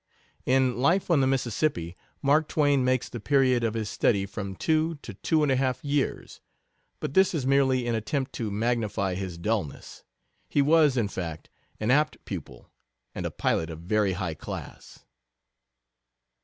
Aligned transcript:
In 0.47 0.77
Life 0.77 1.11
on 1.11 1.21
the 1.21 1.27
Mississippi 1.27 1.95
Mark 2.23 2.47
Twain 2.47 2.83
makes 2.83 3.07
the 3.07 3.19
period 3.19 3.63
of 3.63 3.75
his 3.75 3.87
study 3.87 4.25
from 4.25 4.55
two 4.55 4.95
to 5.03 5.13
two 5.13 5.43
and 5.43 5.51
a 5.51 5.55
half 5.55 5.85
years, 5.85 6.41
but 6.99 7.13
this 7.13 7.35
is 7.35 7.45
merely 7.45 7.85
an 7.85 7.93
attempt 7.93 8.33
to 8.33 8.49
magnify 8.49 9.13
his 9.13 9.37
dullness. 9.37 10.03
He 10.49 10.59
was, 10.63 10.97
in 10.97 11.07
fact, 11.07 11.51
an 11.79 11.91
apt 11.91 12.17
pupil 12.25 12.71
and 13.13 13.27
a 13.27 13.29
pilot 13.29 13.69
of 13.69 13.81
very 13.81 14.13
high 14.13 14.33
class. 14.33 15.05